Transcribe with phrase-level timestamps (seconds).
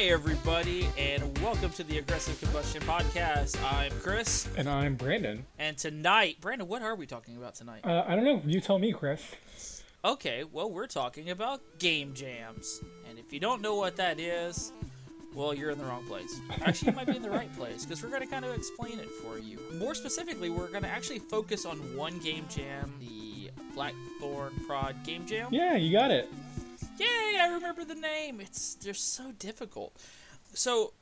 [0.00, 3.62] Hey, everybody, and welcome to the Aggressive Combustion Podcast.
[3.70, 5.44] I'm Chris, And I'm Brandon.
[5.58, 7.82] and tonight, Brandon, what are we talking about tonight?
[7.84, 8.40] Uh, I don't know.
[8.46, 9.20] You tell me, Chris.
[10.02, 12.80] Okay, well, we're talking about game jams.
[13.10, 14.72] And if you don't know what that is,
[15.34, 16.40] well, you're in the wrong place.
[16.62, 18.98] Actually, you might be in the right place because we're going to kind of explain
[19.00, 19.58] it for you.
[19.74, 25.26] More specifically, we're going to actually focus on one game jam, the Blackthorn Prod Game
[25.26, 25.48] Jam.
[25.52, 26.32] Yeah, you got it.
[27.00, 27.38] Yay!
[27.40, 28.40] I remember the name.
[28.40, 29.96] It's they're so difficult.
[30.54, 30.92] So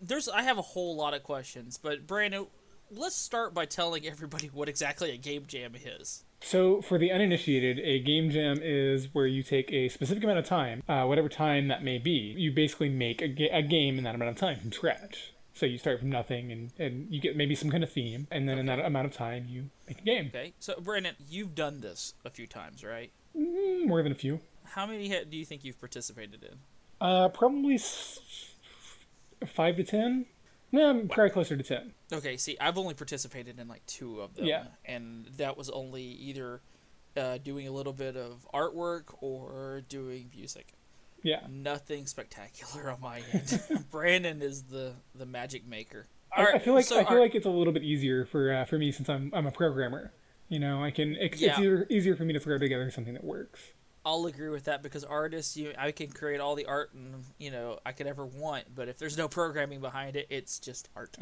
[0.00, 2.46] there's I have a whole lot of questions, but Brandon,
[2.90, 6.24] let's start by telling everybody what exactly a game jam is.
[6.40, 10.44] So, for the uninitiated, a game jam is where you take a specific amount of
[10.44, 12.34] time, uh, whatever time that may be.
[12.36, 15.32] You basically make a, ga- a game in that amount of time from scratch.
[15.52, 18.48] So you start from nothing, and, and you get maybe some kind of theme, and
[18.48, 20.26] then in that amount of time, you make a game.
[20.28, 23.10] Okay, so Brandon, you've done this a few times, right?
[23.36, 24.38] Mm, more than a few.
[24.70, 26.58] How many do you think you've participated in?
[27.00, 28.20] Uh, probably s-
[29.46, 30.26] five to ten.
[30.70, 31.92] No, I'm probably closer to ten.
[32.12, 34.64] Okay, see, I've only participated in like two of them, Yeah.
[34.84, 36.60] and that was only either
[37.16, 40.74] uh, doing a little bit of artwork or doing music.
[41.22, 41.40] Yeah.
[41.50, 43.60] Nothing spectacular on my end.
[43.90, 46.06] Brandon is the the magic maker.
[46.36, 48.52] I, I feel like so I feel our- like it's a little bit easier for
[48.52, 50.12] uh, for me since I'm I'm a programmer.
[50.48, 51.58] You know, I can it, it's Yeah.
[51.58, 53.60] easier, easier for me to throw together something that works.
[54.04, 57.50] I'll agree with that because artists, you, I can create all the art and you
[57.50, 61.16] know I could ever want, but if there's no programming behind it, it's just art.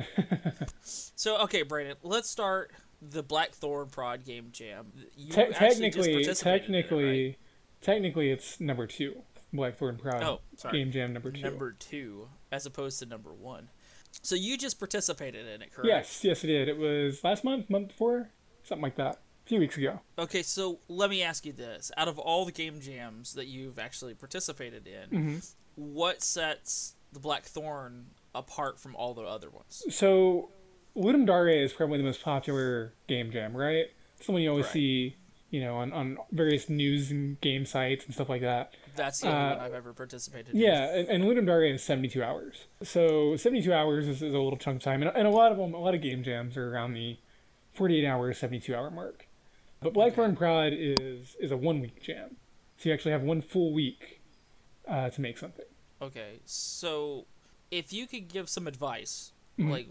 [0.82, 4.86] so okay, Brandon, let's start the Blackthorn Prod Game Jam.
[5.16, 7.38] You Te- just technically, it, technically, right?
[7.80, 9.22] technically, it's number two.
[9.52, 10.78] Blackthorn Prod Oh, sorry.
[10.78, 11.42] Game Jam number two.
[11.42, 13.68] number two as opposed to number one.
[14.22, 15.88] So you just participated in it, correct?
[15.88, 16.68] Yes, yes, it did.
[16.68, 18.30] It was last month, month before,
[18.62, 20.00] something like that, a few weeks ago.
[20.18, 23.78] Okay, so let me ask you this: out of all the game jams that you've
[23.78, 25.36] actually participated in, Mm-hmm.
[25.76, 29.82] what sets the Blackthorn apart from all the other ones?
[29.90, 30.50] So,
[30.96, 33.86] Ludum Dare is probably the most popular game jam, right?
[34.16, 34.72] It's the one you always Right.
[34.72, 35.16] see,
[35.50, 38.72] you know, on, on various news and game sites and stuff like that.
[38.96, 40.60] That's the only Uh, one I've ever participated in.
[40.60, 42.64] Yeah, and, and Ludum Dare is 72 hours.
[42.82, 45.58] So 72 hours is, is a little chunk of time, and, and a lot of
[45.58, 47.18] them, a lot of game jams are around the
[47.74, 49.28] 48 hour, 72 hour mark.
[49.82, 52.36] But Blackthorn Prod is is a one week jam,
[52.76, 54.20] so you actually have one full week
[54.88, 55.64] uh, to make something.
[56.00, 57.26] Okay, so
[57.70, 59.70] if you could give some advice, Mhm.
[59.70, 59.88] like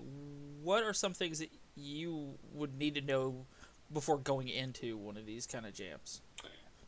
[0.61, 3.45] what are some things that you would need to know
[3.93, 6.21] before going into one of these kind of jams?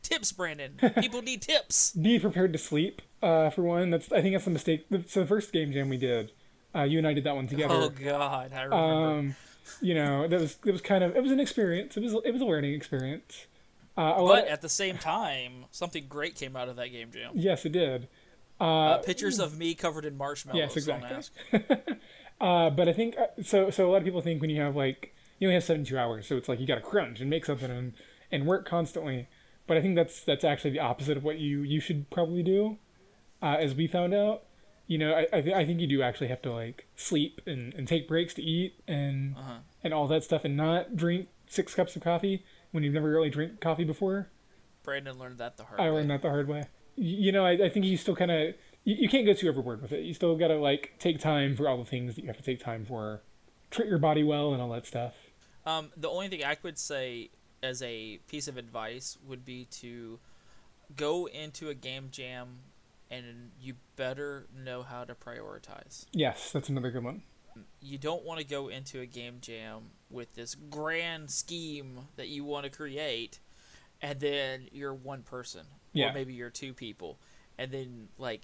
[0.02, 0.78] Tips, Brandon.
[1.00, 1.92] People need tips.
[1.92, 3.02] Be prepared to sleep.
[3.22, 4.86] Uh, for one, that's I think that's a mistake.
[5.06, 6.32] So the first game jam we did,
[6.74, 7.74] uh, you and I did that one together.
[7.74, 8.74] Oh God, I remember.
[8.76, 9.36] um,
[9.80, 11.96] you know, that was it was kind of it was an experience.
[11.96, 13.46] It was it was a learning experience.
[13.96, 17.10] Uh, lot but of- at the same time, something great came out of that game
[17.10, 17.32] jam.
[17.34, 18.08] yes, it did.
[18.60, 20.58] Uh, pictures of me covered in marshmallows.
[20.58, 21.60] Yes, exactly.
[22.40, 23.68] Uh, but I think uh, so.
[23.70, 25.98] So a lot of people think when you have like you only have seventy two
[25.98, 27.94] hours, so it's like you got to crunch and make something and
[28.30, 29.26] and work constantly.
[29.66, 32.78] But I think that's that's actually the opposite of what you you should probably do.
[33.42, 34.44] Uh, as we found out,
[34.88, 37.72] you know, I I, th- I think you do actually have to like sleep and,
[37.74, 39.58] and take breaks to eat and Uh-huh.
[39.84, 43.30] and all that stuff, and not drink six cups of coffee when you've never really
[43.30, 44.28] drank coffee before.
[44.82, 45.84] Brandon learned that the hard way.
[45.86, 45.96] I way.
[45.96, 46.64] learned that the hard way.
[46.96, 48.54] You, know, I, I think you still kind of
[48.84, 50.00] you, you can't go too overboard with it.
[50.04, 52.42] You still got to like take time for all the things that you have to
[52.42, 53.20] take time for,
[53.70, 55.14] treat your body well and all that stuff.
[55.66, 57.30] Um, the only thing I could say
[57.62, 60.18] as a piece of advice would be to
[60.96, 62.60] go into a game jam
[63.10, 66.04] and you better know how to prioritize.
[66.12, 67.22] Yes, that's another good one.
[67.80, 72.44] You don't want to go into a game jam with this grand scheme that you
[72.44, 73.40] want to create
[74.00, 76.10] and then you're one person Yeah.
[76.10, 77.18] or maybe you're two people
[77.58, 78.42] and then like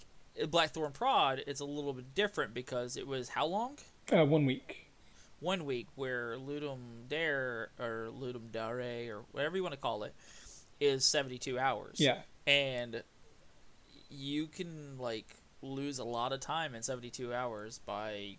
[0.49, 3.79] Blackthorn Prod it's a little bit different because it was how long?
[4.13, 4.91] Uh, one week.
[5.39, 10.15] one week where Ludum Dare or Ludum Dare or whatever you want to call it
[10.81, 11.99] is 72 hours.
[12.01, 13.03] Yeah, And
[14.11, 18.37] you can like lose a lot of time in 72 hours by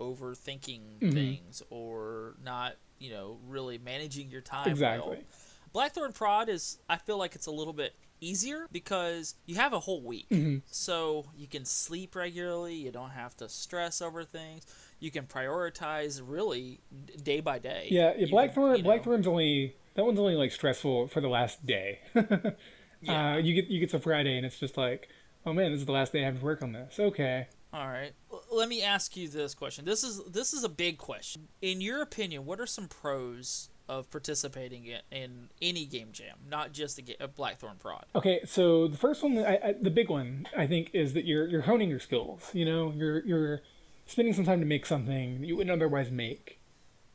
[0.00, 1.12] overthinking Mhm.
[1.12, 5.16] things or not, you know, really managing your time exactly.
[5.16, 5.24] well.
[5.72, 9.78] Blackthorn Prod is I feel like it's a little bit easier because you have a
[9.80, 10.28] whole week.
[10.30, 10.62] Mhm.
[10.66, 14.66] So you can sleep regularly, you don't have to stress over things.
[14.98, 16.80] You can prioritize really
[17.22, 17.88] day by day.
[17.90, 18.76] Yeah, yeah Blackthorn.
[18.76, 22.00] you know- Blackthorn's only that one's only like stressful for the last day.
[23.00, 23.34] Yeah.
[23.34, 25.08] Uh, you get you get to Friday and it's just like,
[25.46, 26.98] oh man, this is the last day I have to work on this.
[26.98, 27.46] Okay.
[27.72, 28.12] All right.
[28.32, 29.84] L- Let me ask you this question.
[29.84, 31.48] This is this is a big question.
[31.62, 36.72] In your opinion, what are some pros of participating in, in any game jam, not
[36.72, 38.04] just a, ga- a Blackthorn Prod?
[38.14, 41.46] Okay, so the first one, I, I, the big one, I think, is that you're
[41.46, 42.50] you're honing your skills.
[42.52, 43.60] You know, you're you're
[44.06, 46.57] spending some time to make something that you wouldn't otherwise make.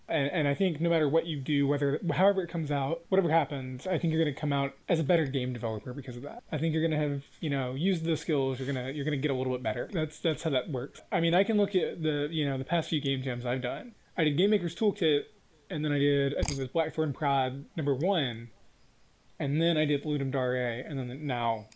[0.09, 3.29] And, and I think no matter what you do, whether however it comes out, whatever
[3.29, 6.23] happens, I think you're going to come out as a better game developer because of
[6.23, 6.44] that.
[6.51, 8.59] I think you're going to have you know used the skills.
[8.59, 9.89] You're gonna you're gonna get a little bit better.
[9.91, 11.01] That's that's how that works.
[11.11, 13.61] I mean, I can look at the you know the past few game jams I've
[13.61, 13.95] done.
[14.17, 15.23] I did Game Maker's Toolkit,
[15.69, 18.50] and then I did I think it was Blackthorn Prod number one,
[19.39, 21.67] and then I did Ludum Dare, and then now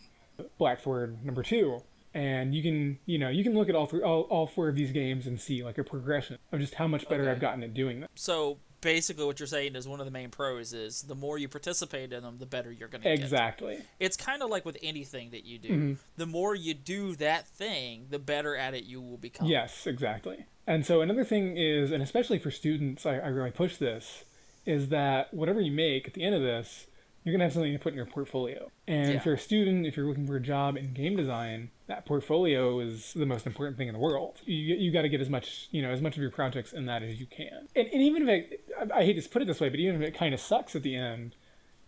[0.58, 1.80] Blackthorn number two.
[2.14, 4.74] And you can, you know, you can look at all three, all, all four of
[4.74, 7.32] these games and see like a progression of just how much better Okay.
[7.32, 8.08] I've gotten at doing them.
[8.14, 11.48] So basically, what you're saying is one of the main pros is the more you
[11.48, 13.18] participate in them, the better you're going to get.
[13.18, 13.80] Exactly.
[14.00, 15.68] It's kind of like with anything that you do.
[15.68, 15.92] Mm-hmm.
[16.16, 19.46] The more you do that thing, the better at it you will become.
[19.46, 20.46] Yes, exactly.
[20.66, 24.24] And so another thing is, and especially for students, I, I really push this,
[24.66, 26.86] is that whatever you make at the end of this,
[27.28, 28.70] you're gonna have something to put in your portfolio.
[28.86, 29.16] And Yeah.
[29.16, 32.80] if you're a student, if you're looking for a job in game design, that portfolio
[32.80, 34.40] is the most important thing in the world.
[34.44, 36.86] You you got to get as much you know as much of your projects in
[36.86, 37.68] that as you can.
[37.76, 40.00] And, and even if it, I, I hate to put it this way, but even
[40.02, 41.34] if it kind of sucks at the end,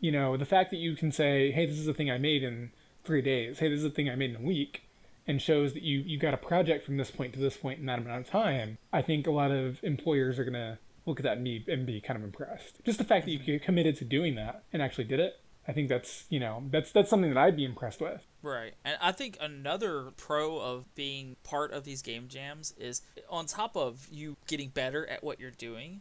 [0.01, 2.43] you know, the fact that you can say, hey, this is a thing I made
[2.43, 2.71] in
[3.05, 3.59] three days.
[3.61, 4.83] Hey, this is a thing I made in a week.
[5.27, 7.87] And shows that you, you got a project from this point to this point in
[7.87, 8.79] that amount of time.
[8.93, 10.79] I think a lot of employers are going to
[11.11, 12.83] look at that and be, and be kind of impressed.
[12.85, 13.65] Just the fact that you mm-hmm.
[13.65, 15.41] committed to doing that and actually did it.
[15.69, 18.27] I think that's, you know, that's, that's something that I'd be impressed with.
[18.43, 18.73] Right.
[18.85, 23.77] And I think another pro of being part of these game jams is on top
[23.77, 26.01] of you getting better at what you're doing,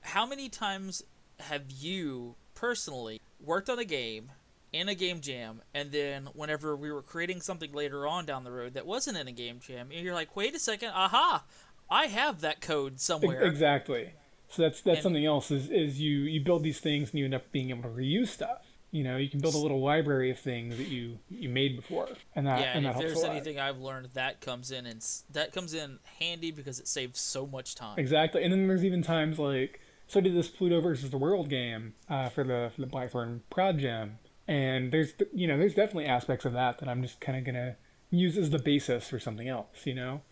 [0.00, 1.02] how many times
[1.40, 4.30] have you personally worked on a game
[4.72, 8.50] in a game jam and then whenever we were creating something later on down the
[8.50, 10.90] road that wasn't in a game jam and you're like, "Wait a second.
[10.90, 11.44] Aha.
[11.88, 14.12] I have that code somewhere." Exactly.
[14.48, 17.24] So that's that's And- something else is, is you, you build these things and you
[17.24, 18.62] end up being able to reuse stuff.
[18.92, 22.08] You know, you can build a little library of things that you, you made before.
[22.34, 23.36] And that, Yeah, and and that if helps there's a lot.
[23.36, 27.46] anything I've learned, that comes in and that comes in handy because it saves so
[27.46, 27.98] much time.
[27.98, 31.50] Exactly, and then there's even times like so I did this Pluto versus the World
[31.50, 36.06] game uh, for the for the Blackthorn Prod Jam, and there's you know there's definitely
[36.06, 37.76] aspects of that that I'm just kind of gonna
[38.10, 40.22] use as the basis for something else, you know,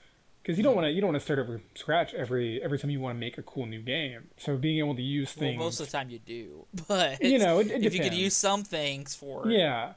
[0.44, 2.90] because you don't want to you don't want to start over scratch every every time
[2.90, 4.28] you want to make a cool new game.
[4.36, 7.38] So being able to use Well, things, most of the time you do, but You
[7.38, 9.94] know, it- it if you could use some things for yeah,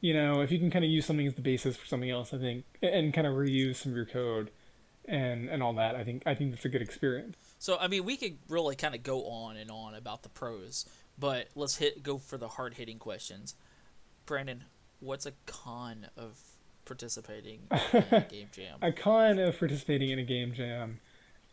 [0.00, 2.32] you know, if you can kind of use something as the basis for something else,
[2.32, 4.50] I think, and kind of reuse some of your code.
[5.06, 7.36] And, and all that, I think I think that's a good experience.
[7.58, 10.86] So I mean, we could really kind of go on and on about the pros,
[11.18, 13.56] but let's hit go for the hard hitting questions.
[14.24, 14.64] Brandon,
[15.00, 16.38] what's a con of
[16.90, 18.78] participating in a game jam?
[18.82, 21.00] a con of participating in a game jam.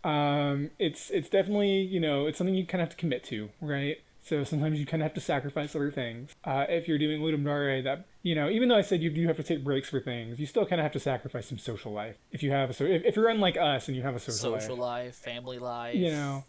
[0.04, 3.50] Um it's it's definitely you know it's something you kind of have to commit to
[3.62, 3.98] right?
[4.24, 6.36] So sometimes you kind of have to sacrifice other things.
[6.44, 9.26] Uh, if you're doing ludum dare that you know even though i said you do
[9.28, 11.92] have to take breaks for things you still kind of have to sacrifice some social
[11.94, 12.18] life.
[12.32, 14.52] If you have a so if, if you're unlike us and you have a social,
[14.60, 15.06] Social life.
[15.06, 16.44] life, family life, you know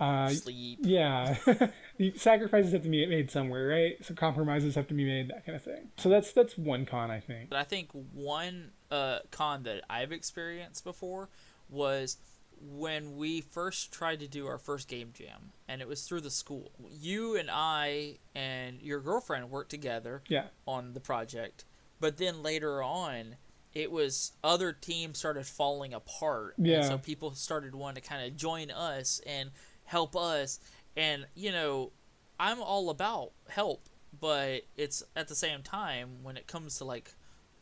[0.00, 0.78] uh sleep.
[0.82, 1.36] yeah
[1.98, 5.46] the sacrifices have to be made somewhere right so compromises have to be made that
[5.46, 9.18] kind of thing so that's that's one con i think But I think one uh,
[9.30, 11.28] con that I've experienced before
[11.68, 12.16] was
[12.60, 16.30] when we first tried to do our first game jam, and it was through the
[16.30, 16.70] school.
[16.90, 21.64] You and I and your girlfriend worked together yeah on the project,
[22.00, 23.36] but then later on,
[23.74, 26.54] it was other teams started falling apart.
[26.58, 26.76] Yeah.
[26.78, 29.50] And so people started wanting to kind of join us and
[29.94, 30.58] help us.
[30.96, 31.92] And, you know,
[32.38, 33.88] I'm all about help,
[34.20, 37.12] but it's at the same time when it comes to like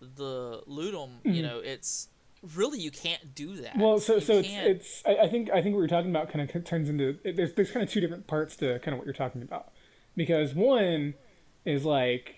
[0.01, 2.09] the Ludum, you know, it's
[2.57, 3.73] really you can't do that.
[3.73, 3.81] Mm-hmm.
[3.81, 6.31] Well, so You so it's, it's I, I think I think what you're talking about
[6.33, 8.99] kind of turns into it, there's there's kind of two different parts to kind of
[8.99, 9.71] what you're talking about
[10.17, 11.15] because one
[11.65, 12.37] is like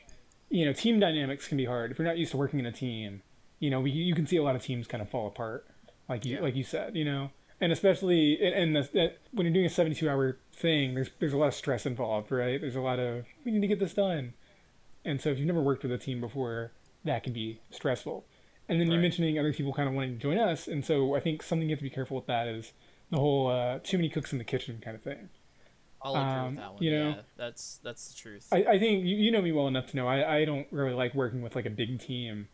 [0.50, 2.72] you know team dynamics can be hard if you're not used to working in a
[2.72, 3.22] team.
[3.60, 5.66] You know, we, you can see a lot of teams kind of fall apart,
[6.08, 6.42] like you Yeah.
[6.42, 6.96] like you said.
[6.96, 7.30] You know,
[7.64, 11.32] and especially in, in the, that when you're doing a 72 hour thing, there's there's
[11.32, 12.60] a lot of stress involved, right?
[12.60, 14.34] There's a lot of we need to get this done,
[15.02, 16.72] and so if you've never worked with a team before,
[17.04, 18.26] that can be stressful.
[18.68, 21.20] And then you're mentioning other people kind of wanting to join us, and so I
[21.20, 22.72] think something you have to be careful with that is
[23.10, 25.30] the whole uh, too many cooks in the kitchen kind of thing.
[26.02, 26.82] I'll agree um, with that one.
[26.82, 28.46] you know, yeah, that's that's the truth.
[28.52, 30.92] I, I think you, you know me well enough to know I, I don't really
[30.92, 32.48] like working with like a big team.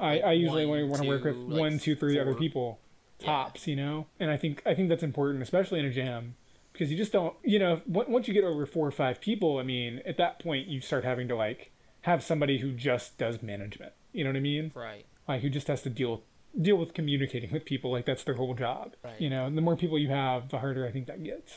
[0.00, 2.78] I, I usually only want to work with like one, two, three other four.
[3.18, 3.44] People Yeah.
[3.44, 4.06] tops, you know.
[4.20, 6.36] And I think I think that's important, especially in a jam,
[6.72, 9.58] because you just don't, you know, on- once you get over four or five people,
[9.58, 11.70] I mean, at that point you start having to like
[12.02, 13.92] have somebody who just does management.
[14.12, 14.72] You know what I mean?
[14.74, 15.06] right.
[15.26, 16.22] like who just has to deal
[16.60, 19.20] deal with communicating with people like that's their whole job Right.
[19.20, 21.52] you know and the more people you have the harder i think that gets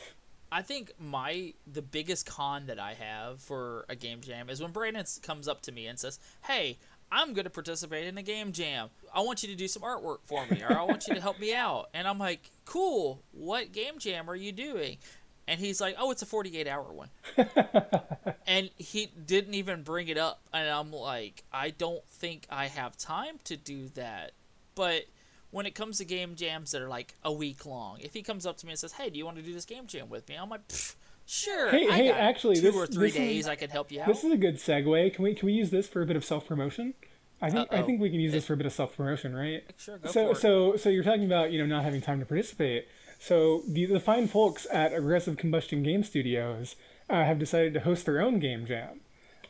[0.50, 4.72] I think my the biggest con that I have for a game jam is when
[4.72, 6.78] Brandon comes up to me and says, "Hey,
[7.10, 8.88] I'm going to participate in a game jam.
[9.14, 11.38] I want you to do some artwork for me, or I want you to help
[11.40, 13.22] me out." And I'm like, "Cool.
[13.32, 14.98] What game jam are you doing?"
[15.46, 17.08] And he's like, "Oh, it's a 48 hour one."
[18.46, 22.96] and he didn't even bring it up, and I'm like, "I don't think I have
[22.96, 24.32] time to do that."
[24.74, 25.06] But
[25.50, 28.44] when it comes to game jams that are like a week long, if he comes
[28.44, 30.28] up to me and says, "Hey, do you want to do this game jam with
[30.28, 30.96] me?" I'm like, "Pfft,
[31.28, 33.92] "Sure." Hey- I hey, actually, two this- or three this is- days I can help
[33.92, 34.08] you out.
[34.08, 35.14] This is a good segue.
[35.14, 36.94] Can we can we use this for a bit of self promotion?
[37.40, 37.86] I think I Uh-oh.
[37.86, 39.62] think we can use this for a bit of self promotion, right?
[39.76, 40.36] Sure, go so for it.
[40.38, 42.88] so so you're talking about you know not having time to participate.
[43.20, 46.74] So the the fine folks at Aggressive Combustion Game Studios
[47.10, 49.00] uh, have decided to host their own game jam.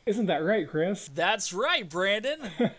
[0.07, 1.09] Isn't that right, Chris?
[1.15, 2.51] That's right, Brandon.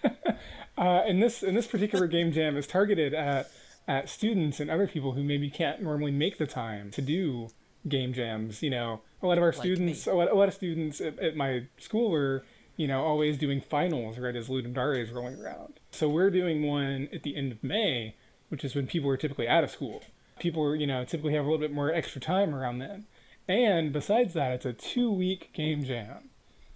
[0.78, 3.52] Uh, and this and this particular game jam is targeted at
[3.86, 7.50] at students and other people who maybe can't normally make the time to do
[7.88, 8.62] game jams.
[8.62, 11.36] You know, a lot of our students, a lot, a lot of students at, at
[11.36, 12.44] my school were,
[12.78, 15.80] you know, always doing finals right as Ludum Dare is rolling around.
[15.92, 18.16] So we're doing one at the end of May,
[18.50, 20.02] which is when people are typically out of school.
[20.40, 23.06] People, you know, typically have a little bit more extra time around then.
[23.48, 26.30] And besides that, it's a two-week game jam,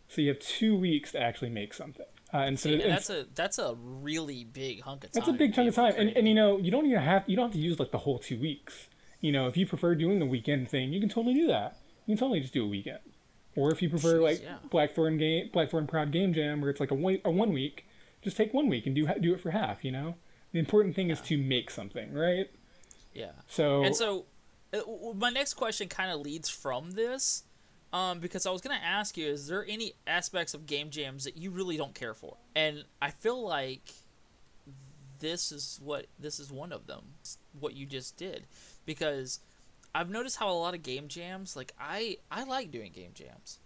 [0.09, 2.07] so you have two weeks to actually make something.
[2.33, 5.19] Uh, and so and that's a that's a really big hunk of time.
[5.19, 7.35] that's a big chunk of time, and, and you know you don't even have you
[7.35, 8.87] don't have to use like the whole two weeks.
[9.23, 11.77] You know, if you prefer doing the weekend thing, you can totally do that.
[12.05, 12.99] You can totally just do a weekend.
[13.55, 14.57] Or if you prefer Jeez, like yeah.
[14.69, 17.85] Blackthorn game, Blackthorn Prod Game Jam, where it's like a one, a one week,
[18.21, 19.85] just take one week and do do it for half.
[19.85, 20.15] You know,
[20.51, 22.51] the important thing is to make something, right?
[23.13, 23.31] yeah.
[23.47, 24.25] So, And so,
[24.73, 24.79] uh,
[25.15, 27.43] my next question kind of leads from this,
[27.93, 31.37] um, because I was gonna ask you: Is there any aspects of game jams that
[31.37, 32.35] you really don't care for?
[32.57, 33.93] And I feel like
[35.19, 37.13] this is what this is one of them.
[37.57, 38.47] What you just did,
[38.85, 39.39] because
[39.95, 43.59] I've noticed how a lot of game jams, like I, I like doing game jams.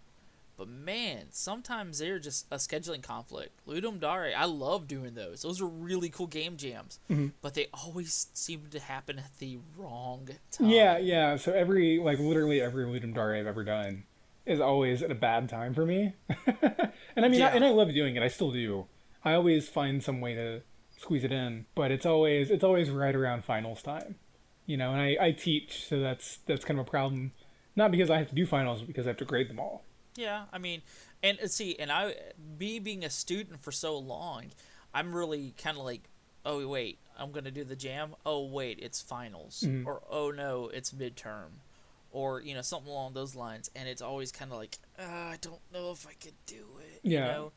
[0.58, 3.52] But man, sometimes they're just a scheduling conflict.
[3.68, 5.44] Ludum Dare, I love doing those.
[5.44, 7.00] Those are really cool game jams.
[7.12, 7.34] Mhm.
[7.44, 10.68] But they always seem to happen at the wrong time.
[10.70, 11.36] yeah, yeah.
[11.36, 14.04] So every like literally every Ludum Dare I've ever done
[14.48, 16.14] is always at a bad time for me.
[16.48, 18.24] and I mean, I, and I love doing it.
[18.24, 18.88] I still do.
[19.24, 20.62] I always find some way to
[20.98, 24.16] squeeze it in, but it's always it's always right around finals time.
[24.68, 27.32] You know, and I, I teach, so that's that's kind of a problem.
[27.76, 29.84] Not because I have to do finals, but because I have to grade them all.
[30.16, 30.82] Yeah, I mean,
[31.24, 32.16] and see, and I,
[32.60, 34.46] me being a student for so long,
[34.94, 36.10] I'm really kind of like,
[36.46, 38.16] oh wait, I'm gonna do the jam.
[38.26, 39.86] Oh wait, it's finals, Mhm.
[39.86, 41.62] or oh no, it's midterm,
[42.12, 43.72] or you know something along those lines.
[43.76, 47.00] And it's always kind of like, uh, I don't know if I could do it.
[47.04, 47.26] You Yeah.
[47.28, 47.52] know?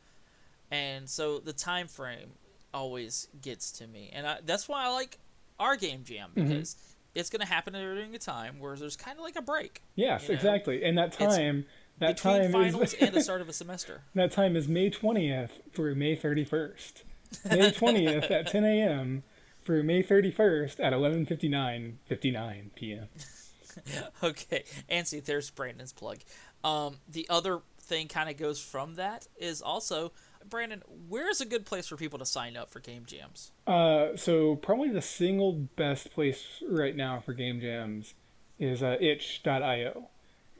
[0.71, 2.33] And so the time frame
[2.73, 5.19] always gets to me, and I, that's why I like
[5.59, 6.49] our game jam Mhm.
[6.49, 6.76] because
[7.14, 10.29] it's gonna happen during a time where there's kind of like a break Yes, You
[10.31, 10.85] know, exactly.
[10.85, 11.67] And that time, it's time,
[11.99, 14.02] that between time finals is and the start of a semester.
[14.14, 17.02] that time is May twentieth through May thirty first.
[17.49, 19.23] May twentieth at ten a.m.
[19.64, 23.09] through May thirty first at eleven fifty nine fifty nine p.m.
[24.23, 26.19] okay, and see, there's Brandon's plug.
[26.64, 30.12] Um, the other thing kind of goes from that is also,
[30.49, 33.53] Brandon, where's a good place for people to sign up for game jams?
[33.67, 38.15] Uh, so probably the single best place right now for game jams
[38.59, 40.09] is uh, itch.io.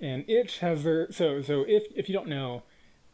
[0.01, 2.63] And itch has their so so if if you don't know,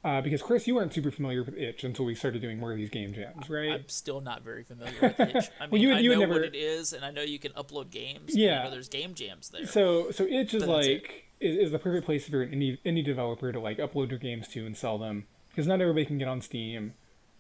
[0.05, 2.79] uh, because Chris, you weren't super familiar with itch until we started doing more of
[2.79, 3.73] these game jams, right?
[3.73, 5.51] I'm still not very familiar with Itch.
[5.61, 7.41] I mean, you I you would know never- what it is, and I know you
[7.41, 8.37] can upload games.
[8.37, 8.63] Yeah.
[8.63, 9.67] know there's game jams there.
[9.67, 13.05] So so itch is But like is, is the perfect place for an indie indie
[13.05, 16.29] developer to like upload your games to and sell them because not everybody can get
[16.29, 16.93] on Steam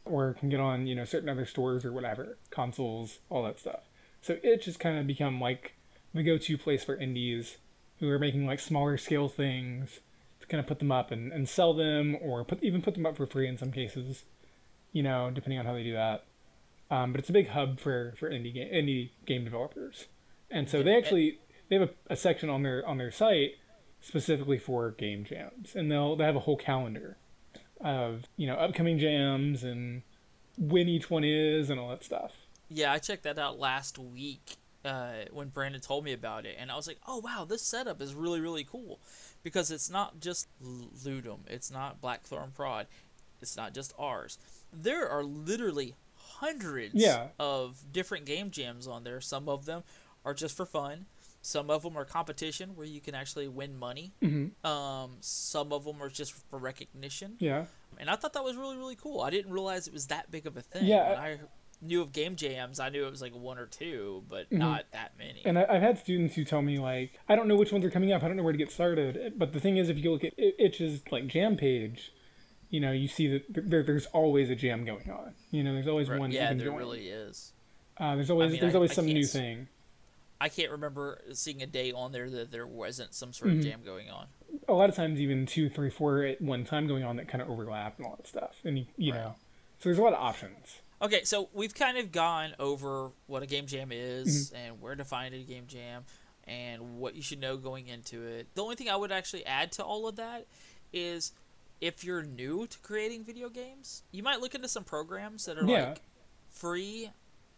[0.07, 3.81] or can get on you know certain other stores or whatever consoles all that stuff.
[4.23, 5.75] So itch has kind of become like
[6.15, 7.59] the go-to place for indies
[8.01, 10.01] who are making like smaller scale things
[10.41, 13.05] to kind of put them up and, and sell them or put even put them
[13.05, 14.25] up for free in some cases,
[14.93, 16.25] you know depending on how they do that.
[16.91, 20.07] Um, but it's a big hub for for indie game indie game developers,
[20.51, 23.57] and so they actually they have a, a section on their on their site
[24.01, 27.19] specifically for game jams, and they'll they have a whole calendar
[27.81, 30.03] of you know upcoming jams and
[30.59, 32.33] when each one is and all that stuff.
[32.69, 36.71] Yeah, I checked that out last week uh, when Brandon told me about it, and
[36.71, 38.99] I was like, "Oh wow, this setup is really really cool,"
[39.43, 42.87] because it's not just Ludum, it's not Blackthorn Prod,
[43.43, 44.39] it's not just ours.
[44.73, 47.29] There are literally hundreds Yeah.
[47.39, 49.21] of different game jams on there.
[49.21, 49.85] Some of them
[50.25, 51.07] are just for fun.
[51.47, 54.13] Some of them are competition where you can actually win money.
[54.21, 54.67] Mm-hmm.
[54.69, 57.67] Um, some of them are just for recognition Yeah,
[57.99, 59.21] and I thought that was really really cool.
[59.21, 60.85] I didn't realize it was that big of a thing.
[60.87, 61.39] Yeah, When I
[61.83, 64.59] knew of game jams, I knew it was like one or two, but Mm-hmm.
[64.59, 65.43] not that many.
[65.45, 67.91] And I, I've had students who tell me like, I don't know which ones are
[67.91, 68.25] coming up.
[68.25, 69.35] I don't know where to get started.
[69.37, 72.13] But the thing is, if you look at I- Itch's like jam page,
[72.71, 75.35] you know, you see that there, there's always a jam going on.
[75.53, 76.33] You know, there's always Right, one.
[76.33, 76.77] yeah, there join.
[76.77, 77.53] really is.
[77.99, 79.69] Uh, there's always mean, there's I- always I some new thing.
[80.41, 83.61] I can't remember seeing a day on there that there wasn't some sort Mm-hmm.
[83.61, 84.27] of jam going on.
[84.69, 87.41] A lot of times, even two, three, four at one time going on that kind
[87.43, 88.57] of overlap and all that stuff.
[88.65, 89.23] And you, you Right.
[89.23, 89.35] know,
[89.79, 90.81] so there's a lot of options.
[91.03, 94.57] Okay, so we've kind of gone over what a game jam is Mm-hmm.
[94.57, 96.05] and where to find a game jam
[96.45, 98.49] and what you should know going into it.
[98.55, 100.47] The only thing I would actually add to all of that
[100.93, 101.33] is
[101.81, 105.67] if you're new to creating video games, you might look into some programs that are
[105.67, 105.89] Yeah.
[105.89, 106.01] like
[106.49, 107.11] free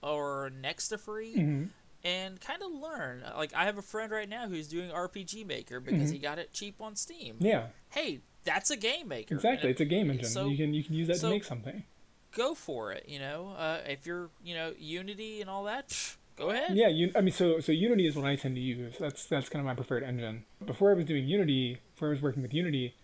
[0.03, 1.65] or next to free hmm
[2.05, 3.23] and kind of learn.
[3.37, 6.13] Like I have a friend right now who's doing RPG Maker because Mm-hmm.
[6.13, 7.37] he got it cheap on Steam.
[7.41, 9.35] Yeah, Hey, that's a game maker.
[9.35, 9.69] exactly.
[9.69, 10.25] it- It's a game engine.
[10.29, 11.85] so- you can you can use that so- to make something.
[12.33, 13.05] go for it.
[13.09, 16.77] You know, uh, if you're you know Unity and all that, go ahead.
[16.77, 18.97] Yeah, you, I mean, so so Unity is what I tend to use.
[18.99, 20.45] That's that's kind of my preferred engine.
[20.65, 22.95] Before I was doing Unity, before I was working with Unity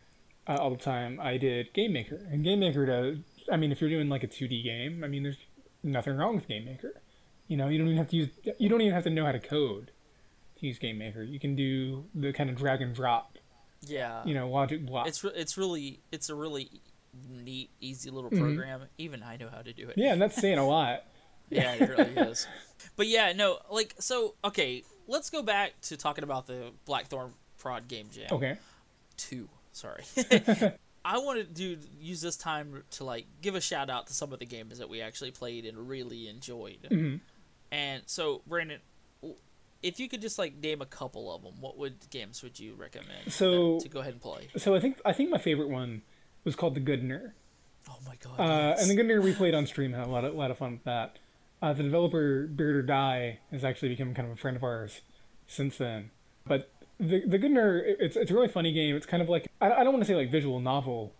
[0.47, 2.21] uh, all the time, I did Game Maker.
[2.31, 3.19] And Game Maker does.
[3.51, 5.37] I mean, if you're doing like a 2D game, I mean, there's
[5.83, 7.01] nothing wrong with Game Maker.
[7.49, 8.29] You know, you don't even have to use.
[8.59, 9.91] You don't even have to know how to code
[10.59, 11.23] to use Game Maker.
[11.23, 13.37] You can do the kind of drag and drop.
[13.83, 14.25] Yeah.
[14.25, 15.07] You know, logic block.
[15.09, 16.71] it's re- it's really it's a really
[17.31, 18.41] neat, easy little Mhm.
[18.41, 18.83] program.
[18.99, 19.99] Even I know how to do it.
[19.99, 21.05] yeah, and that's saying a lot.
[21.51, 22.47] yeah, it really is.
[22.97, 24.35] But yeah, no, like so.
[24.45, 28.57] Okay, let's go back to talking about the Blackthorn Prod Game Jam Okay.
[29.19, 29.49] two.
[29.73, 30.03] Sorry.
[31.07, 34.39] I wanted to use this time to like give a shout out to some of
[34.39, 36.79] the games that we actually played and really enjoyed.
[36.89, 37.17] hmm
[37.71, 38.81] And so, Brandon,
[39.83, 42.75] if you could just like name a couple of them, what would games would you
[42.75, 44.49] recommend So- to go ahead and play?
[44.57, 46.03] So I think I think my favorite one
[46.45, 47.33] was called the Goodner.
[47.89, 48.41] Oh my god!
[48.41, 48.83] Uh, yes.
[48.83, 50.85] And the Goodner we played on stream had a lot of, lot of fun with
[50.85, 51.19] that.
[51.61, 55.03] Uh, the developer Beard or Die has actually become kind of a friend of ours
[55.47, 56.11] since then.
[56.47, 58.97] But the the Goodner, it's it's a really funny game.
[58.97, 61.13] It's kind of like I, I don't want to say like visual novel,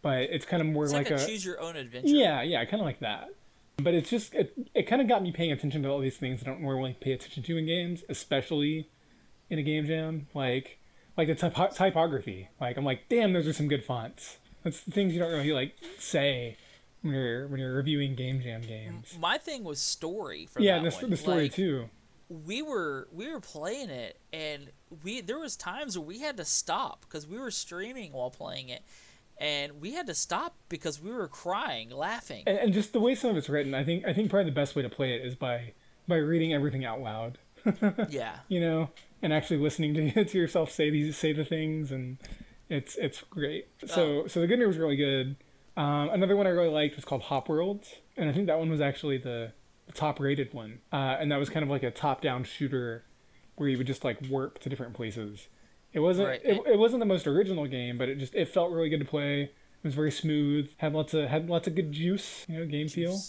[0.00, 2.08] but it's kind of more it's like, like, a, a choose your own adventure.
[2.08, 3.30] yeah yeah kind of like that.
[3.82, 6.42] But it's just it it kind of got me paying attention to all these things
[6.42, 8.88] I don't normally pay attention to in games, especially
[9.50, 10.78] in a game jam like
[11.16, 12.48] like the typo- typography.
[12.60, 14.38] Like I'm like, damn, those are some good fonts.
[14.64, 16.56] That's the things you don't really like say
[17.02, 19.16] when you're when you're reviewing game jam games.
[19.20, 21.90] My thing was story for Yeah, that the, the story Like, too.
[22.28, 24.70] We were we were playing it, and
[25.02, 28.70] we there was times where we had to stop because we were streaming while playing
[28.70, 28.82] it,
[29.42, 32.44] and we had to stop because we were crying, laughing.
[32.46, 34.54] And, and just the way some of it's written, I think I think probably the
[34.54, 35.74] best way to play it is by
[36.06, 37.38] by reading everything out loud.
[38.08, 38.36] yeah.
[38.48, 42.18] You know, and actually listening to to yourself say these say the things, and
[42.68, 43.68] it's it's great.
[43.84, 45.36] So so the good news was really good.
[45.76, 48.70] Um, another one I really liked was called Hop Worlds, and I think that one
[48.70, 49.52] was actually the,
[49.86, 50.80] the top rated one.
[50.92, 53.04] Uh, and that was kind of like a top down shooter
[53.56, 55.48] where you would just like warp to different places.
[55.92, 56.40] It wasn't Right.
[56.44, 59.04] it, it wasn't the most original game, but it just it felt really good to
[59.06, 59.42] play.
[59.42, 59.50] It
[59.84, 63.18] was very smooth, had lots of had lots of good juice, you know, game feel.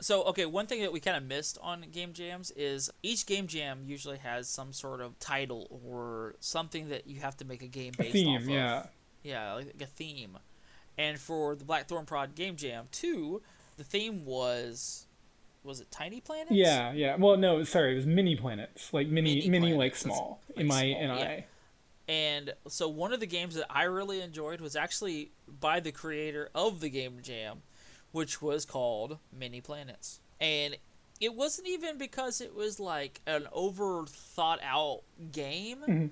[0.00, 3.46] So okay, one thing that we kind of missed on game jams is each game
[3.46, 7.68] jam usually has some sort of title or something that you have to make a
[7.68, 8.48] game A based theme, off of.
[8.48, 8.86] yeah.
[9.22, 10.36] Yeah, like a theme.
[10.98, 13.40] And for the Blackthorn Prod Game Jam 2,
[13.78, 15.06] the theme was
[15.62, 16.50] was it Tiny Planets?
[16.50, 17.16] Yeah, yeah.
[17.16, 20.40] Well, no, sorry, it was mini planets, like mini, Mini mini, planets, like small.
[20.56, 21.14] like M I small, N yeah.
[21.24, 21.44] I.
[22.08, 26.50] And so one of the games that I really enjoyed was actually by the creator
[26.54, 27.62] of the Game Jam,
[28.12, 30.20] which was called Mini Planets.
[30.40, 30.76] And
[31.20, 35.78] it wasn't even because it was like an over thought out game.
[35.88, 36.10] Mhm.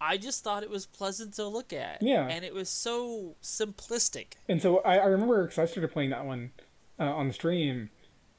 [0.00, 2.02] I just thought it was pleasant to look at.
[2.02, 2.26] Yeah.
[2.28, 4.34] And it was so simplistic.
[4.48, 6.52] And so I, I remember because I started playing that one
[6.98, 7.90] uh, on the stream,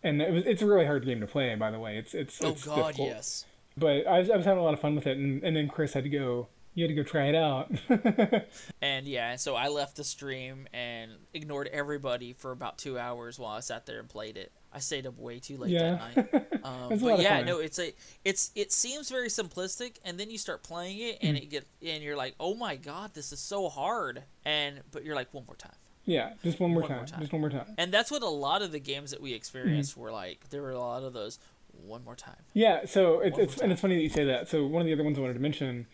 [0.03, 1.53] and it was it's a really hard game to play.
[1.55, 3.09] By the way, it's it's Oh it's god, difficult.
[3.09, 3.45] yes.
[3.77, 5.67] But I was I was having a lot of fun with it, and, and then
[5.67, 6.47] Chris had to go.
[6.75, 7.71] You had to go try it out.
[8.81, 13.39] And yeah, and so I left the stream and ignored everybody for about two hours
[13.39, 14.51] while I sat there and played it.
[14.73, 15.99] I stayed up way too late Yeah.
[16.15, 16.45] that night.
[16.63, 20.63] Um, but yeah, no, it's a it's it seems very simplistic, and then you start
[20.63, 21.29] playing it, Mm.
[21.29, 25.03] and it get and you're like, oh my god, this is so hard, and but
[25.03, 25.75] you're like one more time.
[26.05, 27.07] yeah, just one more, One more time.
[27.07, 27.19] time.
[27.19, 27.65] Just one more time.
[27.77, 29.35] And that's what a lot of the games that we Mm.
[29.35, 30.49] experienced were like.
[30.49, 31.37] There were a lot of those
[31.85, 32.43] one more time.
[32.53, 34.47] Yeah, so it's, One it's and it's funny that you say that.
[34.49, 35.87] So one of the other ones I wanted to mention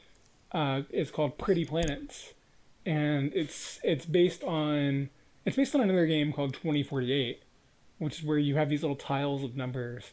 [0.52, 2.34] uh, is called Pretty Planets,
[2.86, 5.10] and it's it's based on
[5.46, 7.44] it's based on another game called Twenty Forty Eight,
[7.98, 10.12] which is where you have these little tiles of numbers,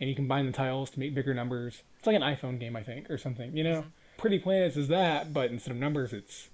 [0.00, 1.82] and you combine the tiles to make bigger numbers.
[1.98, 3.56] It's like an iPhone game, I think, or something.
[3.56, 3.84] You know,
[4.16, 6.48] Pretty Planets is that, but instead of numbers, it's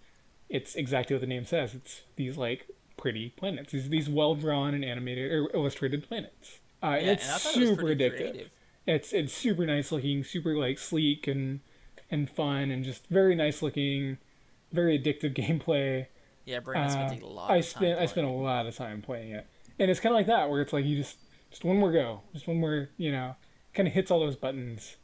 [0.49, 1.75] it's exactly what the name says.
[1.75, 3.73] It's these like pretty planets.
[3.73, 6.61] These these well drawn and animated or illustrated planets.
[6.83, 8.16] Uh, Yeah, it's thought it super addictive.
[8.16, 8.51] creative.
[8.87, 11.61] It's it's super nice looking, super like sleek and
[12.14, 14.16] and fun, and just very nice looking,
[14.72, 16.07] very addictive gameplay.
[16.46, 17.50] Yeah, Brandon's Uh, spent a lot.
[17.50, 19.46] I spent time I spent a lot of time playing it,
[19.79, 21.18] and it's kind of like that where it's like you just
[21.50, 23.37] just one more go, just one more, you know,
[23.74, 24.96] kind of hits all those buttons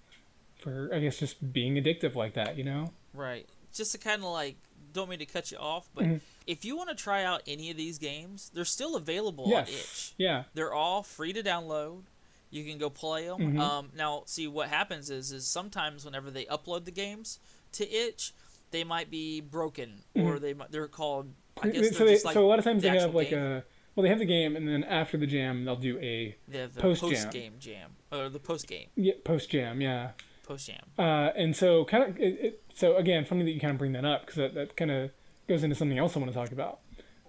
[0.58, 2.92] for I guess just being addictive like that, you know.
[3.14, 3.46] Right.
[3.72, 4.56] Just to kind of like,
[4.92, 6.20] don't mean to cut you off, but Mhm.
[6.46, 10.12] if you want to try out any of these games, they're still available on Itch.
[10.18, 10.44] Yeah.
[10.54, 12.02] They're all free to download.
[12.50, 13.54] You can go play them.
[13.54, 13.60] Mhm.
[13.60, 17.38] Um, now, see what happens is, is sometimes whenever they upload the games
[17.72, 18.32] to Itch,
[18.70, 21.32] they might be broken or they they're called.
[21.62, 23.38] I guess so they, like so a lot of times the they have like game.
[23.38, 26.66] a well they have the game and then after the jam they'll do a they
[26.66, 30.12] the post game jam or the post game yeah, post jam yeah
[30.44, 30.80] post jam.
[30.98, 33.92] uh, and so kind of it, it, so again funny that you kind of bring
[33.92, 35.10] that up because that, that kind of
[35.48, 36.78] goes into something else I want to talk about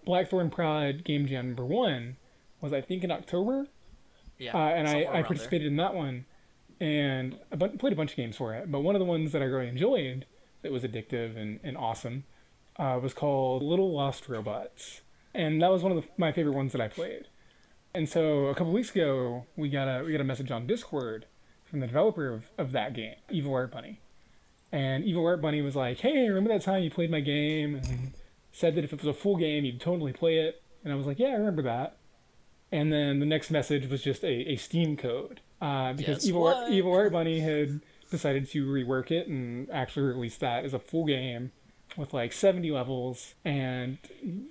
[0.06, 2.16] Blackthorn Prod game jam number one
[2.62, 3.68] was I think in October
[4.42, 5.24] Yeah, uh, and I, I around there.
[5.24, 6.26] participated in that one
[6.82, 8.70] and I bu- played a bunch of games for it.
[8.70, 10.26] But one of the ones that I really enjoyed
[10.64, 12.26] that was addictive and, and awesome
[12.78, 15.02] uh, was called Little Lost Robots,
[15.34, 17.28] and that was one of the, my favorite ones that I played.
[17.94, 21.28] And so a couple weeks ago, we got a we got a message on Discord
[21.66, 24.02] from the developer of, of that game, Evil Art Bunny,
[24.72, 28.14] and Evil Art Bunny was like, "Hey, remember that time you played my game and
[28.52, 31.06] said that if it was a full game, you'd totally play it?" And I was
[31.06, 31.98] like, "Yeah, I remember that."
[32.72, 36.42] And then the next message was just a, a Steam code uh, because Guess Evil
[36.42, 36.72] what?
[36.72, 41.06] Evil Art Bunny had decided to rework it and actually release that as a full
[41.06, 41.52] game
[41.98, 43.98] with like 70 levels, and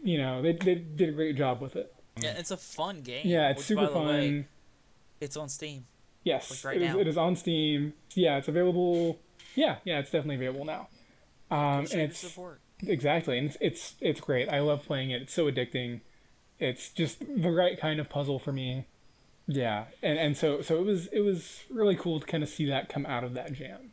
[0.02, 1.94] you know they, they did a great job with it.
[2.20, 3.22] Yeah, it's a fun game.
[3.26, 4.06] Yeah, it's which, super by the fun.
[4.06, 4.46] way,
[5.20, 5.86] it's on Steam.
[6.22, 7.94] yes, like right it, is, it is on Steam.
[8.14, 9.18] Yeah, it's available.
[9.54, 10.88] Yeah, yeah, it's definitely available now.
[11.50, 12.60] Um, and it's support.
[12.86, 14.48] Exactly, and it's, it's it's great.
[14.48, 15.22] I love playing it.
[15.22, 16.00] It's so addicting.
[16.60, 18.86] It's just the right kind of puzzle for me.
[19.46, 22.66] Yeah, and and so so it was it was really cool to kind of see
[22.66, 23.90] that come out of that jam.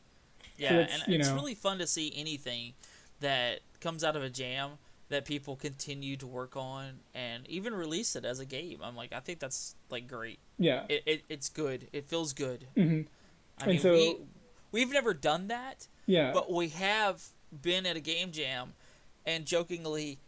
[0.58, 2.74] Yeah, it's, and it's know- really fun to see anything
[3.22, 4.72] that comes out of a jam
[5.10, 8.80] that people continue to work on and even release it as a game.
[8.84, 10.38] I'm like, I think that's like great.
[10.60, 11.88] Yeah, It, it it's good.
[11.94, 12.66] It feels good.
[12.76, 13.02] hmm
[13.60, 14.18] I And mean, so- we
[14.72, 17.24] we've never done that, yeah, but we have
[17.62, 18.74] been at a game jam
[19.26, 20.20] and jokingly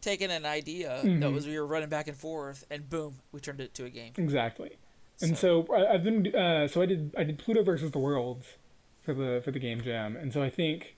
[0.00, 1.32] taken an idea that Mhm.
[1.32, 4.12] was we were running back and forth and boom, we turned it to a game.
[4.16, 4.76] exactly.
[5.20, 8.46] And so I, I've been uh, so I did I did Pluto versus the Worlds
[9.02, 10.96] for the for the game jam, and so I think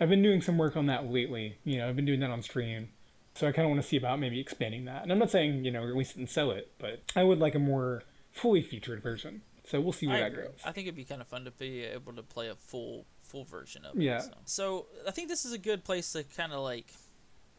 [0.00, 1.58] I've been doing some work on that lately.
[1.64, 2.88] You know, I've been doing that on stream.
[3.36, 5.04] So I kind of want to see about maybe expanding that.
[5.04, 7.54] And I'm not saying you know release it and sell it, but I would like
[7.54, 9.42] a more fully featured version.
[9.64, 10.58] So we'll see where I, that goes.
[10.64, 13.44] I think it'd be kind of fun to be able to play a full full
[13.44, 14.02] version of it.
[14.02, 14.18] Yeah.
[14.18, 16.86] So, so I think this is a good place to kind of like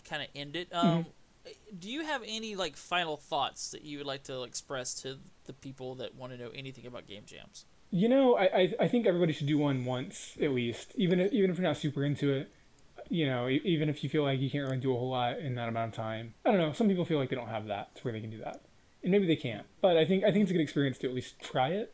[0.03, 0.69] kind of end it.
[0.71, 0.87] Mm-hmm.
[0.87, 1.05] Um,
[1.79, 5.53] Do you have any like final thoughts that you would like to express to the
[5.53, 7.65] people that want to know anything about game jams?
[7.89, 11.33] You know, I, I I think everybody should do one once at least, even if,
[11.33, 12.51] even if you're not super into it.
[13.09, 15.55] You know, even if you feel like you can't really do a whole lot in
[15.55, 16.33] that amount of time.
[16.45, 16.71] I don't know.
[16.71, 18.61] Some people feel like they don't have that to where they can do that,
[19.03, 19.65] and maybe they can't.
[19.81, 21.93] But I think I think it's a good experience to at least try it,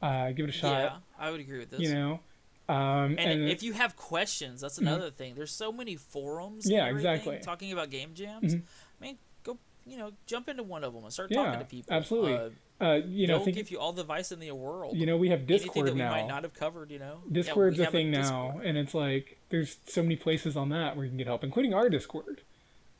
[0.00, 0.82] uh, give it a shot.
[0.82, 1.80] Yeah, I would agree with this.
[1.80, 2.20] You know,
[2.68, 5.34] um, and, and, if you have questions, that's another thing.
[5.34, 6.68] There's so many forums.
[6.68, 7.38] Yeah, exactly.
[7.42, 8.54] Talking about game jams.
[8.54, 8.62] Mhm.
[9.00, 11.66] I mean, go you know jump into one of them and start Yeah, talking to
[11.66, 11.94] people.
[11.94, 12.34] absolutely.
[12.34, 12.50] Uh,
[12.80, 14.96] uh, you know, they'll think give you all the advice in the world.
[14.96, 16.10] you know we have Discord that we now.
[16.10, 16.90] might not have covered.
[16.90, 20.70] You know, Discord's we a thing now, and it's like there's so many places on
[20.70, 22.40] that where you can get help, including our Discord.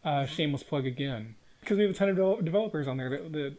[0.05, 0.35] Uh, Mm-hmm.
[0.35, 3.55] shameless plug again, because we have a ton of devel- developers on there that, that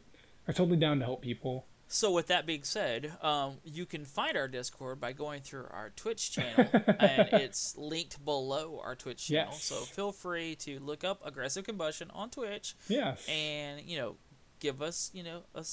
[0.48, 1.66] are totally down to help people.
[1.88, 5.92] So with that being said, um, you can find our Discord by going through our
[5.96, 6.68] Twitch channel,
[7.00, 9.52] and it's linked below our Twitch channel.
[9.54, 9.64] Yes.
[9.64, 13.26] So feel free to look up Aggressive Combustion on Twitch, Yes.
[13.30, 14.16] and you know,
[14.60, 15.64] give us you know a,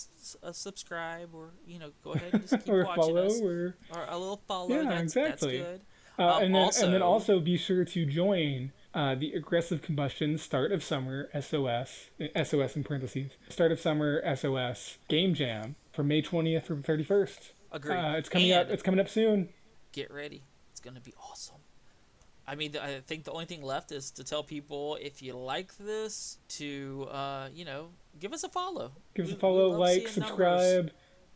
[0.43, 3.77] a subscribe or you know go ahead and just keep or watching follow, us or
[3.95, 4.69] or a little follow.
[4.69, 5.59] Yeah, that's, exactly.
[5.59, 5.81] That's good.
[6.19, 9.81] uh, Um, and then and then also- also be sure to join uh, the aggressive
[9.81, 12.11] combustion start of summer SOS
[12.45, 17.53] SOS in parentheses start of summer SOS game jam from May twentieth through thirty first.
[17.71, 17.97] Agreed.
[17.97, 18.73] Uh, it's coming and up.
[18.73, 19.49] It's coming up soon.
[19.93, 20.43] get ready.
[20.71, 21.57] It's gonna be awesome.
[22.47, 25.77] I mean, I think the only thing left is to tell people if you like
[25.79, 28.91] this to, uh, you know, give us a follow.
[29.15, 30.91] Give us a follow, like, subscribe.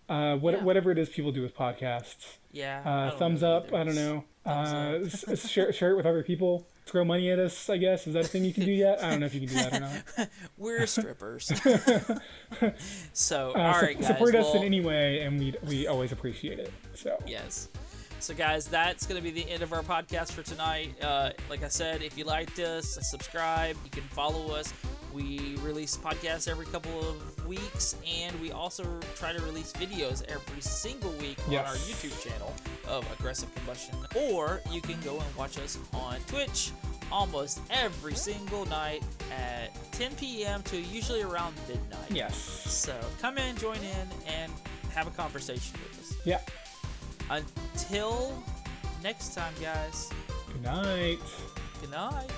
[0.08, 0.64] Uh, what, Yeah.
[0.64, 2.38] Whatever it is people do with podcasts.
[2.50, 2.82] Yeah.
[2.84, 3.72] Uh, thumbs up.
[3.72, 4.24] I don't know.
[4.44, 5.02] Uh, up.
[5.06, 6.66] s- s- share, share it with other people.
[6.86, 7.68] Throw money at us.
[7.68, 9.02] I guess is that a thing you can do yet?
[9.02, 10.28] I don't know if you can do that or not.
[10.56, 11.46] We're strippers.
[13.12, 14.06] so, Uh, all su- guys.
[14.06, 16.72] support us well, in any way, and we we always appreciate it.
[16.94, 17.68] So Yes.
[18.18, 20.94] So, guys, that's going to be the end of our podcast for tonight.
[21.02, 23.76] Uh, like I said, if you liked us, subscribe.
[23.84, 24.72] You can follow us
[25.12, 28.84] We release podcasts every couple of weeks, and we also
[29.16, 31.66] try to release videos every single week Yes.
[31.66, 32.52] on our YouTube channel
[32.86, 33.94] of Aggressive Combustion.
[34.14, 36.70] Or you can go and watch us on Twitch
[37.10, 39.02] almost every single night
[39.34, 40.62] at 10 p.m.
[40.64, 42.10] to usually around midnight.
[42.10, 42.36] Yes.
[42.36, 44.52] So come in, join in, and
[44.94, 46.16] have a conversation with us.
[46.24, 46.40] Yeah.
[47.30, 48.42] Until
[49.02, 50.10] next time, guys.
[50.52, 51.18] Good night.
[51.80, 52.30] Good night.